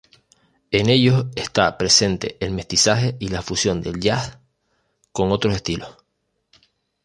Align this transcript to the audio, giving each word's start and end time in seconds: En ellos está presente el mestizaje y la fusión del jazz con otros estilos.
En 0.71 0.89
ellos 0.89 1.27
está 1.35 1.77
presente 1.77 2.35
el 2.39 2.49
mestizaje 2.53 3.15
y 3.19 3.27
la 3.27 3.43
fusión 3.43 3.83
del 3.83 3.99
jazz 3.99 4.39
con 5.11 5.31
otros 5.31 5.53
estilos. 5.53 5.95